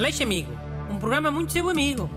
Aleixo 0.00 0.22
Amigo, 0.22 0.50
um 0.90 0.98
programa 0.98 1.30
muito 1.30 1.52
seu 1.52 1.68
amigo. 1.68 2.08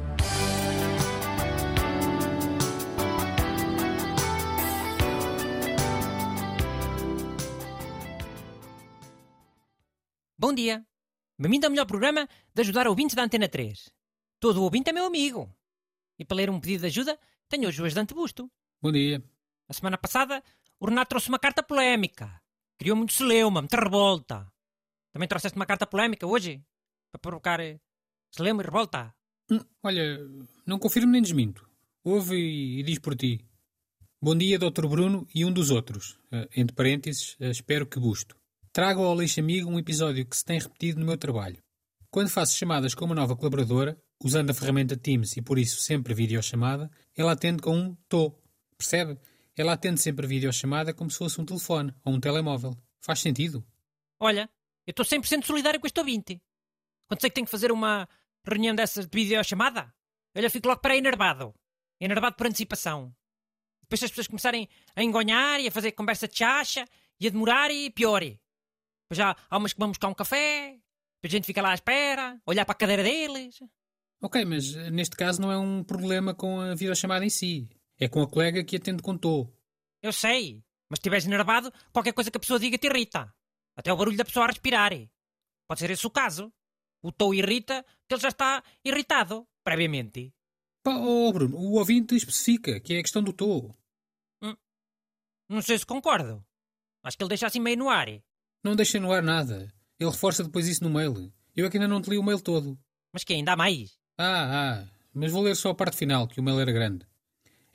Bom 10.38 10.54
dia. 10.54 10.88
Bem-vindo 11.38 11.66
ao 11.66 11.72
melhor 11.72 11.86
programa 11.86 12.26
de 12.56 12.62
ajudar 12.62 12.88
ouvintes 12.88 13.18
da 13.18 13.24
Antena 13.24 13.50
3. 13.50 13.92
Todo 14.40 14.64
ouvinte 14.64 14.90
é 14.90 14.94
meu 14.94 15.06
amigo. 15.06 15.54
E 16.18 16.24
para 16.24 16.38
ler 16.38 16.50
um 16.50 16.62
pedido 16.62 16.80
de 16.80 16.88
ajuda, 16.88 17.20
tenho 17.50 17.68
hoje 17.68 17.82
o 17.82 17.86
ajudante 17.86 18.14
Busto. 18.14 18.50
Bom 18.82 18.94
dia. 18.94 19.22
A 19.68 19.74
semana 19.74 19.98
passada, 19.98 20.42
o 20.80 20.86
Renato 20.86 21.10
trouxe 21.10 21.28
uma 21.28 21.38
carta 21.38 21.62
polémica. 21.62 22.42
Criou 22.78 22.96
muito 22.96 23.12
celeuma, 23.12 23.62
muita 23.62 23.76
revolta. 23.76 24.50
Também 25.12 25.28
trouxeste 25.28 25.58
uma 25.58 25.66
carta 25.66 25.86
polémica 25.86 26.26
hoje? 26.26 26.64
Para 27.14 27.20
provocar 27.20 27.60
eh, 27.60 27.80
celeuma 28.32 28.64
e 28.64 28.66
revolta? 28.66 29.14
Hum, 29.52 29.60
olha, 29.84 30.20
não 30.66 30.80
confirmo 30.80 31.12
nem 31.12 31.22
desminto. 31.22 31.70
Ouve 32.04 32.36
e, 32.36 32.80
e 32.80 32.84
diz 32.84 32.98
por 32.98 33.16
ti. 33.16 33.46
Bom 34.20 34.36
dia, 34.36 34.58
Dr. 34.58 34.88
Bruno 34.88 35.28
e 35.34 35.46
um 35.46 35.54
dos 35.54 35.70
outros. 35.70 36.18
Eh, 36.32 36.50
entre 36.58 36.76
parênteses, 36.76 37.38
eh, 37.40 37.52
espero 37.52 37.86
que 37.86 38.00
busto. 38.00 38.36
Trago 38.72 39.04
ao 39.04 39.14
Leixo 39.14 39.40
Amigo 39.40 39.70
um 39.70 39.78
episódio 39.78 40.26
que 40.26 40.36
se 40.36 40.44
tem 40.44 40.60
repetido 40.60 41.00
no 41.00 41.06
meu 41.06 41.16
trabalho. 41.16 41.62
Quando 42.10 42.30
faço 42.30 42.58
chamadas 42.58 42.96
com 42.96 43.06
uma 43.06 43.14
nova 43.14 43.36
colaboradora, 43.36 43.96
usando 44.24 44.50
a 44.50 44.54
ferramenta 44.56 44.98
Teams 44.98 45.38
e 45.38 45.42
por 45.44 45.60
isso 45.60 45.84
sempre 45.84 46.16
videochamada, 46.16 46.90
ela 47.16 47.34
atende 47.34 47.62
com 47.62 47.78
um 47.78 47.96
tô. 48.10 48.34
Percebe? 48.76 49.20
Ela 49.56 49.74
atende 49.74 50.02
sempre 50.02 50.26
a 50.26 50.30
videochamada 50.30 50.96
como 50.96 51.12
se 51.12 51.20
fosse 51.20 51.40
um 51.40 51.46
telefone 51.46 51.94
ou 52.04 52.14
um 52.14 52.20
telemóvel. 52.20 52.76
Faz 53.00 53.20
sentido? 53.20 53.64
Olha, 54.20 54.50
eu 54.88 54.92
estou 54.92 55.06
100% 55.06 55.46
solidário 55.46 55.80
com 55.80 55.86
este 55.86 56.00
ouvinte. 56.00 56.42
Quando 57.14 57.22
sei 57.22 57.30
que 57.30 57.36
tenho 57.36 57.46
que 57.46 57.52
fazer 57.52 57.72
uma 57.72 58.10
reunião 58.44 58.74
dessas 58.74 59.06
de 59.06 59.16
videochamada, 59.16 59.94
eu 60.34 60.42
já 60.42 60.50
fico 60.50 60.68
logo 60.68 60.82
para 60.82 60.98
enervado. 60.98 61.54
Enervado 62.02 62.36
por 62.36 62.48
antecipação. 62.48 63.16
Depois 63.84 64.00
se 64.00 64.06
as 64.06 64.10
pessoas 64.10 64.26
começarem 64.26 64.68
a 64.96 65.04
engonhar 65.04 65.60
e 65.60 65.68
a 65.68 65.72
fazer 65.72 65.92
conversa 65.92 66.28
de 66.28 66.36
chacha 66.36 66.88
e 67.20 67.28
a 67.28 67.30
demorar 67.30 67.70
e 67.70 67.92
pior. 67.92 68.22
Depois 68.22 68.40
já 69.12 69.36
há 69.48 69.58
umas 69.60 69.74
que 69.74 69.80
vão 69.80 69.90
buscar 69.90 70.08
um 70.08 70.14
café, 70.16 70.72
depois 71.22 71.32
a 71.32 71.38
gente 71.38 71.46
fica 71.46 71.62
lá 71.62 71.70
à 71.70 71.76
espera, 71.76 72.42
olhar 72.48 72.66
para 72.66 72.74
a 72.74 72.78
cadeira 72.78 73.04
deles. 73.04 73.60
Ok, 74.20 74.44
mas 74.44 74.76
eh, 74.76 74.90
neste 74.90 75.16
caso 75.16 75.40
não 75.40 75.52
é 75.52 75.58
um 75.60 75.84
problema 75.84 76.34
com 76.34 76.62
a 76.62 76.74
videochamada 76.74 77.24
em 77.24 77.30
si. 77.30 77.70
É 78.00 78.10
com 78.10 78.24
a 78.24 78.28
colega 78.28 78.64
que 78.64 78.78
atende 78.78 79.04
com 79.04 79.16
tô. 79.16 79.48
Eu 80.02 80.12
sei, 80.12 80.64
mas 80.90 80.98
se 80.98 81.02
estiveres 81.02 81.28
enervado, 81.28 81.72
qualquer 81.92 82.14
coisa 82.14 82.32
que 82.32 82.38
a 82.38 82.42
pessoa 82.42 82.60
diga 82.60 82.76
te 82.76 82.88
irrita. 82.88 83.32
Até 83.76 83.94
o 83.94 83.98
barulho 83.98 84.18
da 84.18 84.26
pessoa 84.26 84.46
a 84.46 84.48
respirar. 84.48 84.94
Pode 85.68 85.80
ser 85.80 85.92
esse 85.92 86.08
o 86.08 86.10
caso. 86.10 86.52
O 87.04 87.12
tom 87.12 87.34
irrita 87.34 87.86
que 88.08 88.16
ele 88.16 88.22
já 88.22 88.30
está 88.30 88.64
irritado, 88.84 89.46
previamente. 89.64 90.34
Pá, 90.82 90.96
oh 90.96 91.32
Bruno, 91.32 91.58
o 91.58 91.74
ouvinte 91.74 92.16
especifica 92.16 92.80
que 92.80 92.96
é 92.96 93.00
a 93.00 93.04
questão 93.04 93.22
do 93.22 93.32
tô. 93.32 93.76
Não 95.48 95.62
sei 95.62 95.78
se 95.78 95.86
concordo. 95.86 96.44
Acho 97.04 97.18
que 97.18 97.24
ele 97.24 97.30
deixa 97.30 97.46
assim 97.46 97.60
meio 97.60 97.78
no 97.78 97.90
ar. 97.90 98.08
Não 98.64 98.76
deixa 98.76 99.00
no 99.00 99.12
ar 99.12 99.22
nada. 99.22 99.72
Ele 100.00 100.10
reforça 100.10 100.44
depois 100.44 100.68
isso 100.68 100.84
no 100.84 100.90
mail. 100.90 101.32
Eu 101.56 101.68
é 101.68 101.70
que 101.70 101.78
ainda 101.78 101.88
não 101.88 102.02
te 102.02 102.10
li 102.10 102.18
o 102.18 102.24
mail 102.24 102.42
todo. 102.42 102.80
Mas 103.12 103.24
que 103.24 103.34
ainda 103.34 103.54
há 103.54 103.56
mais. 103.56 103.98
Ah, 104.18 104.82
ah, 104.82 104.90
mas 105.14 105.32
vou 105.32 105.44
ler 105.44 105.56
só 105.56 105.70
a 105.70 105.76
parte 105.76 105.98
final, 105.98 106.28
que 106.28 106.40
o 106.40 106.44
mail 106.44 106.60
era 106.60 106.72
grande. 106.72 107.06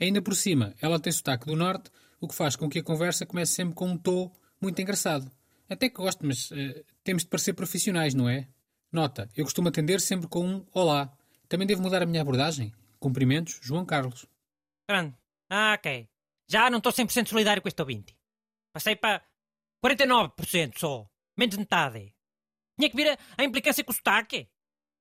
Ainda 0.00 0.22
por 0.22 0.34
cima, 0.34 0.74
ela 0.80 0.98
tem 0.98 1.12
sotaque 1.12 1.46
do 1.46 1.54
norte, 1.54 1.90
o 2.20 2.26
que 2.26 2.34
faz 2.34 2.56
com 2.56 2.68
que 2.68 2.78
a 2.78 2.82
conversa 2.82 3.26
comece 3.26 3.52
sempre 3.52 3.74
com 3.74 3.88
um 3.88 3.96
tô 3.96 4.32
muito 4.60 4.80
engraçado. 4.80 5.30
Até 5.68 5.88
que 5.88 5.96
gosto, 5.96 6.26
mas 6.26 6.50
eh, 6.50 6.84
temos 7.04 7.22
de 7.22 7.28
parecer 7.28 7.52
profissionais, 7.52 8.14
não 8.14 8.28
é? 8.28 8.48
Nota, 8.90 9.28
eu 9.36 9.44
costumo 9.44 9.68
atender 9.68 10.00
sempre 10.00 10.28
com 10.28 10.46
um 10.46 10.66
olá. 10.72 11.12
Também 11.48 11.66
devo 11.66 11.82
mudar 11.82 12.02
a 12.02 12.06
minha 12.06 12.22
abordagem? 12.22 12.72
Cumprimentos, 12.98 13.58
João 13.62 13.84
Carlos. 13.84 14.26
Pronto. 14.86 15.16
Ah, 15.50 15.74
ok. 15.74 16.08
Já 16.48 16.70
não 16.70 16.78
estou 16.78 16.92
100% 16.92 17.28
solidário 17.28 17.60
com 17.60 17.68
este 17.68 17.80
ouvinte. 17.80 18.16
Passei 18.72 18.96
para 18.96 19.22
49% 19.84 20.78
só. 20.78 21.08
Menos 21.36 21.54
de 21.54 21.60
metade. 21.60 22.14
Tinha 22.78 22.90
que 22.90 22.96
vir 22.96 23.10
a, 23.10 23.18
a 23.36 23.44
implicância 23.44 23.84
com 23.84 23.92
o 23.92 23.94
sotaque. 23.94 24.48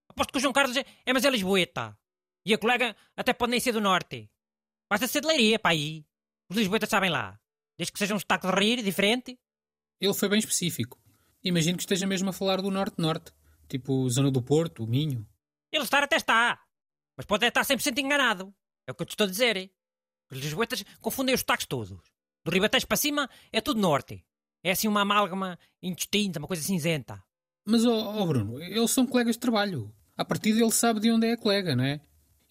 Aposto 0.10 0.32
que 0.32 0.38
o 0.38 0.42
João 0.42 0.54
Carlos 0.54 0.76
é, 0.76 0.86
é 1.06 1.14
mas 1.14 1.24
é 1.24 1.30
lisboeta. 1.30 1.98
E 2.46 2.54
a 2.54 2.58
colega 2.58 2.96
até 3.16 3.34
pode 3.34 3.52
nem 3.52 3.60
ser 3.60 3.72
do 3.72 3.82
norte. 3.82 4.30
Basta 4.90 5.08
ser 5.08 5.22
de 5.22 5.28
leiria, 5.28 5.60
para 5.60 5.72
aí. 5.72 6.06
Os 6.50 6.58
lisboetas 6.58 6.90
sabem 6.90 7.10
lá. 7.10 7.40
Desde 7.78 7.92
que 7.92 8.00
seja 8.00 8.16
um 8.16 8.20
sotaque 8.20 8.48
de 8.48 8.54
rir, 8.54 8.84
diferente. 8.84 9.40
Ele 10.00 10.14
foi 10.14 10.30
bem 10.30 10.40
específico. 10.40 11.00
Imagino 11.44 11.78
que 11.78 11.84
esteja 11.84 12.08
mesmo 12.08 12.30
a 12.30 12.34
falar 12.34 12.62
do 12.62 12.72
norte-norte. 12.72 13.32
Tipo, 13.68 14.10
zona 14.10 14.32
do 14.32 14.42
Porto, 14.42 14.84
o 14.84 14.88
Minho. 14.88 15.28
Ele 15.72 15.84
estar 15.84 16.04
até 16.04 16.16
está. 16.16 16.62
Mas 17.16 17.26
pode 17.26 17.46
estar 17.46 17.62
100% 17.62 17.98
enganado. 18.00 18.54
É 18.88 18.92
o 18.92 18.96
que 18.96 19.02
eu 19.02 19.06
te 19.06 19.12
estou 19.12 19.26
a 19.26 19.30
dizer. 19.30 19.72
Os 20.32 20.40
lisboetas 20.40 20.84
confundem 21.02 21.34
os 21.36 21.42
sotaques 21.42 21.66
todos. 21.66 21.90
Do 22.44 22.52
Ribatejo 22.52 22.88
para 22.88 22.98
cima 22.98 23.30
é 23.52 23.60
tudo 23.60 23.82
norte. 23.82 24.26
É 24.64 24.72
assim 24.72 24.88
uma 24.88 25.02
amálgama 25.02 25.58
indistinta, 25.82 26.40
uma 26.40 26.48
coisa 26.48 26.64
cinzenta. 26.64 27.24
Mas, 27.66 27.86
ó 27.86 28.22
oh, 28.22 28.26
Bruno, 28.26 28.62
eles 28.62 28.92
são 28.92 29.06
colegas 29.06 29.36
de 29.36 29.40
trabalho. 29.40 29.94
A 30.16 30.24
partir 30.24 30.54
dele 30.54 30.72
sabe 30.72 31.00
de 31.00 31.12
onde 31.12 31.28
é 31.28 31.34
a 31.34 31.38
colega, 31.38 31.76
não 31.76 31.84
é? 31.84 32.00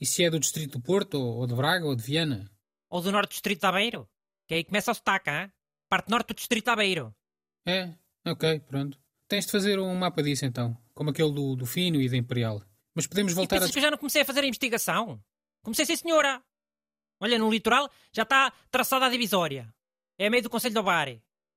E 0.00 0.04
se 0.04 0.22
é 0.22 0.30
do 0.30 0.38
distrito 0.38 0.78
do 0.78 0.84
Porto, 0.84 1.18
ou 1.18 1.46
de 1.46 1.54
Braga, 1.54 1.86
ou 1.86 1.96
de 1.96 2.02
Viana. 2.02 2.50
Ou 2.90 3.00
do 3.00 3.10
norte 3.10 3.30
do 3.30 3.32
distrito 3.32 3.60
de 3.60 3.66
Aveiro. 3.66 4.08
Que 4.46 4.54
aí 4.54 4.64
começa 4.64 4.92
o 4.92 4.94
sotaque, 4.94 5.30
hein? 5.30 5.50
Parte 5.88 6.10
norte 6.10 6.28
do 6.28 6.34
distrito 6.34 6.64
de 6.64 6.70
Aveiro. 6.70 7.14
É, 7.66 7.94
ok, 8.24 8.60
pronto. 8.60 8.98
Tens 9.26 9.46
de 9.46 9.52
fazer 9.52 9.78
um 9.80 9.94
mapa 9.94 10.22
disso 10.22 10.44
então, 10.44 10.76
como 10.96 11.10
aquele 11.10 11.30
do, 11.30 11.54
do 11.54 11.66
Fino 11.66 12.00
e 12.00 12.08
da 12.08 12.16
Imperial. 12.16 12.62
Mas 12.94 13.06
podemos 13.06 13.34
voltar 13.34 13.56
e 13.56 13.64
a. 13.64 13.68
que 13.70 13.78
eu 13.78 13.82
já 13.82 13.90
não 13.90 13.98
comecei 13.98 14.22
a 14.22 14.24
fazer 14.24 14.40
a 14.40 14.46
investigação? 14.46 15.22
Comecei 15.62 15.84
sim, 15.84 15.94
senhora. 15.94 16.42
Olha, 17.20 17.38
no 17.38 17.50
litoral 17.50 17.90
já 18.10 18.22
está 18.22 18.50
traçada 18.70 19.04
a 19.04 19.10
divisória. 19.10 19.72
É 20.18 20.26
a 20.26 20.30
meio 20.30 20.42
do 20.42 20.50
Conselho 20.50 20.74
do 20.74 20.82
Bar, 20.82 21.08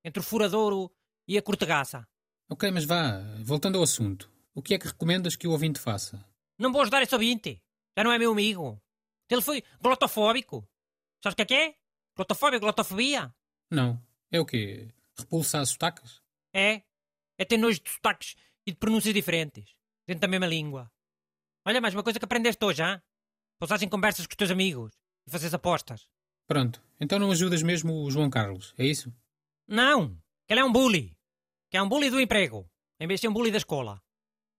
entre 0.04 0.20
o 0.20 0.24
Furadouro 0.24 0.92
e 1.26 1.38
a 1.38 1.42
Cortegaça. 1.42 2.06
Ok, 2.50 2.70
mas 2.70 2.84
vá, 2.84 3.22
voltando 3.42 3.78
ao 3.78 3.84
assunto. 3.84 4.30
O 4.54 4.62
que 4.62 4.74
é 4.74 4.80
que 4.80 4.88
recomendas 4.88 5.38
que 5.38 5.48
o 5.48 5.52
ouvinte 5.52 5.80
faça? 5.80 6.24
Não 6.58 6.74
vou 6.74 6.82
ajudar 6.82 7.02
esse 7.02 7.16
ouvinte. 7.16 7.62
Já 7.98 8.04
não 8.04 8.12
é 8.12 8.20
meu 8.20 8.34
amigo. 8.34 8.82
Ele 9.30 9.42
foi 9.42 9.64
glotofóbico. 9.82 10.68
Sabes 11.24 11.34
o 11.34 11.36
que 11.38 11.42
é 11.44 11.46
que 11.46 11.54
é? 11.54 11.76
Glotofóbia, 12.14 12.60
glotofobia? 12.60 13.34
Não. 13.72 14.02
É 14.30 14.40
o 14.42 14.46
quê? 14.46 14.90
Repulsa 15.18 15.62
a 15.62 15.66
sotaques? 15.66 16.22
É. 16.54 16.82
É 17.38 17.46
ter 17.46 17.58
nojo 17.58 17.80
de 17.80 17.90
sotaques 17.90 18.36
e 18.66 18.72
de 18.72 18.78
pronúncias 18.78 19.14
diferentes. 19.14 19.75
Dentro 20.08 20.22
da 20.22 20.28
mesma 20.28 20.47
língua. 20.47 20.92
Olha, 21.66 21.81
mais 21.81 21.94
uma 21.94 22.03
coisa 22.03 22.20
que 22.20 22.25
aprendeste 22.25 22.64
hoje, 22.64 22.81
hã? 22.81 23.02
Pousares 23.59 23.84
em 23.84 23.90
conversas 23.90 24.25
com 24.25 24.31
os 24.31 24.38
teus 24.38 24.52
amigos 24.52 24.92
e 25.28 25.31
fazeres 25.31 25.53
apostas. 25.53 26.08
Pronto. 26.47 26.81
Então 27.00 27.20
não 27.20 27.31
ajudas 27.31 27.62
mesmo 27.62 27.94
o 28.03 28.09
João 28.12 28.30
Carlos, 28.30 28.74
é 28.78 28.86
isso? 28.86 29.14
Não. 29.68 30.16
Que 30.47 30.53
ele 30.53 30.62
é 30.62 30.64
um 30.64 30.72
bully. 30.72 31.16
Que 31.70 31.78
é 31.78 31.81
um 31.81 31.88
bully 31.90 32.09
do 32.09 32.20
emprego. 32.20 32.68
Em 33.00 33.08
vez 33.08 33.20
de 33.20 33.22
ser 33.22 33.28
um 33.28 33.34
bully 33.34 33.52
da 33.52 33.58
escola. 33.58 34.02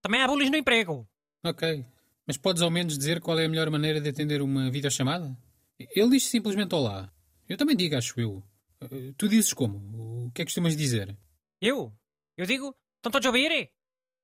Também 0.00 0.22
há 0.22 0.27
bullies 0.27 0.50
no 0.50 0.56
emprego. 0.56 1.09
Ok. 1.44 1.84
Mas 2.27 2.37
podes 2.37 2.62
ao 2.62 2.71
menos 2.71 2.97
dizer 2.97 3.21
qual 3.21 3.38
é 3.41 3.47
a 3.47 3.49
melhor 3.49 3.69
maneira 3.71 4.00
de 4.00 4.09
atender 4.09 4.41
uma 4.41 4.71
videochamada? 4.71 5.37
Ele 5.78 6.11
diz 6.11 6.25
simplesmente 6.27 6.75
olá. 6.75 7.12
Eu 7.49 7.56
também 7.56 7.75
digo, 7.77 7.97
acho 7.97 8.21
eu. 8.21 8.43
Eh, 8.82 9.12
Tu 9.19 9.28
dizes 9.28 9.53
como? 9.53 10.27
O 10.27 10.31
que 10.31 10.43
é 10.43 10.44
que 10.44 10.50
costumas 10.50 10.77
dizer? 10.77 11.19
Eu? 11.61 11.93
Eu 12.37 12.47
digo, 12.47 12.77
estão 12.97 13.11
todos 13.11 13.27
a 13.27 13.31
ouvir? 13.31 13.71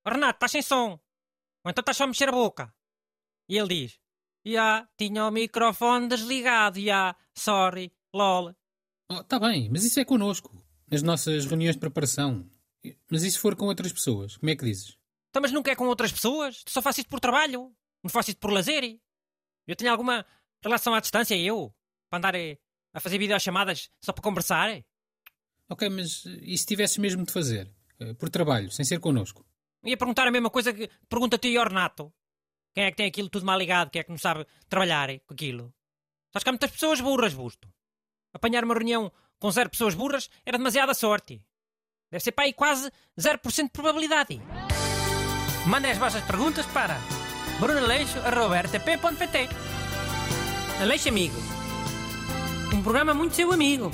Oh, 0.07 0.11
Renato, 0.11 0.37
estás 0.37 0.53
sem 0.53 0.63
som. 0.63 0.93
Ou 1.65 1.71
então 1.71 1.83
estás 1.83 1.97
só 1.97 2.05
a 2.05 2.07
mexer 2.07 2.29
a 2.29 2.33
boca. 2.33 2.73
E 3.49 3.57
ele 3.59 3.69
diz, 3.69 4.01
já, 4.45 4.89
tinha 4.97 5.27
o 5.27 5.31
microfone 5.31 6.09
desligado, 6.09 6.81
já, 6.81 7.17
sorry, 7.37 7.93
lol. 8.15 8.55
Oh, 9.11 9.25
tá 9.25 9.39
bem, 9.39 9.69
mas 9.71 9.85
isso 9.85 9.99
é 9.99 10.05
connosco. 10.05 10.65
Nas 10.91 11.03
nossas 11.03 11.47
reuniões 11.47 11.75
de 11.75 11.81
preparação. 11.81 12.49
Mas 13.11 13.25
e 13.25 13.31
se 13.31 13.39
for 13.39 13.57
com 13.57 13.67
outras 13.67 13.93
pessoas? 13.93 14.37
Como 14.37 14.51
é 14.51 14.55
que 14.57 14.65
dizes? 14.65 14.97
Então, 15.31 15.43
mas 15.43 15.51
nunca 15.53 15.71
é 15.73 15.77
com 15.77 15.87
outras 15.87 16.13
pessoas? 16.13 16.63
Tu 16.63 16.71
só 16.71 16.81
faço 16.81 17.01
isto 17.01 17.09
por 17.09 17.19
trabalho? 17.19 17.75
Não 18.03 18.11
faço 18.11 18.31
isto 18.31 18.39
por 18.39 18.53
lazer? 18.53 19.01
Eu 19.67 19.75
tenho 19.75 19.91
alguma 19.91 20.25
relação 20.63 20.95
à 20.95 21.01
distância, 21.01 21.37
eu? 21.37 21.75
Para 22.09 22.19
andar 22.19 22.35
eh, 22.37 22.59
a 22.95 23.01
fazer 23.01 23.19
videochamadas 23.19 23.91
só 24.01 24.13
para 24.13 24.23
conversar? 24.23 24.85
Ok, 25.69 25.89
mas 25.89 26.25
e 26.25 26.57
se 26.57 26.65
tivesses 26.65 26.97
mesmo 26.99 27.25
de 27.25 27.33
fazer? 27.33 27.75
Eh, 27.99 28.15
Por 28.15 28.31
trabalho, 28.31 28.71
sem 28.71 28.85
ser 28.85 29.01
connosco? 29.01 29.45
Ia 29.87 29.97
perguntar 29.97 30.27
a 30.27 30.31
mesma 30.31 30.51
coisa 30.51 30.73
que 30.73 30.91
pergunta-te 31.09 31.57
ao 31.57 31.65
Renato. 31.65 32.13
Quem 32.75 32.85
é 32.85 32.91
que 32.91 32.97
tem 32.97 33.07
aquilo 33.07 33.31
tudo 33.31 33.47
mal 33.47 33.59
ligado? 33.59 33.91
Quem 33.91 34.01
é 34.01 34.03
que 34.03 34.11
não 34.11 34.19
sabe 34.19 34.45
trabalhar 34.69 35.09
com 35.21 35.33
aquilo? 35.33 35.73
Sabes 36.33 36.43
que 36.43 36.49
há 36.49 36.53
muitas 36.53 36.71
pessoas 36.71 37.01
burras, 37.01 37.33
Busto. 37.33 37.69
Apanhar 38.35 38.65
uma 38.65 38.75
reunião 38.75 39.11
com 39.39 39.51
zero 39.51 39.71
pessoas 39.71 39.95
burras 39.95 40.29
era 40.45 40.59
demasiada 40.59 40.93
sorte. 40.93 41.41
Deve 42.11 42.23
ser 42.23 42.33
para 42.33 42.45
aí 42.45 42.53
quase 42.53 42.91
0% 43.19 43.65
de 43.65 43.71
probabilidade. 43.71 44.43
Mandem 45.67 45.93
as 45.93 45.99
vossas 45.99 46.23
perguntas 46.25 46.67
para 46.67 47.01
brunaleixo.rtp.pt 47.59 49.49
Aleixo 50.81 51.09
Amigo. 51.09 51.37
Um 52.75 52.83
programa 52.83 53.15
muito 53.15 53.35
seu 53.35 53.51
amigo. 53.53 53.91